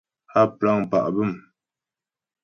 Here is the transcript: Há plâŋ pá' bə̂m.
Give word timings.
Há 0.33 0.41
plâŋ 0.57 0.79
pá' 0.91 1.09
bə̂m. 1.15 1.31